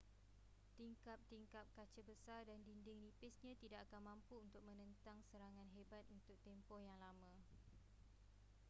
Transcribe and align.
tingkap-tingkap 0.81 1.67
kaca 1.77 2.01
besar 2.09 2.41
dan 2.49 2.57
dinding 2.67 2.97
nipisnya 3.05 3.53
tidak 3.61 3.81
akan 3.85 4.01
mampu 4.17 4.33
untuk 4.45 4.61
menentang 4.69 5.17
serangan 5.29 5.69
hebat 5.77 6.01
untuk 6.15 6.37
tempoh 6.45 6.79
yang 6.89 6.97
lama 7.05 7.33